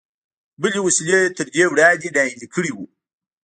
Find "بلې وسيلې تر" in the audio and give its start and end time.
0.61-1.47